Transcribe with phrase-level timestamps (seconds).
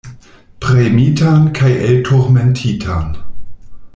[0.63, 3.13] Premitan kaj elturmentitan.